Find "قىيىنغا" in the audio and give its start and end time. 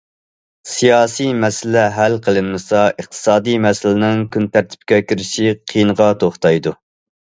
5.65-6.15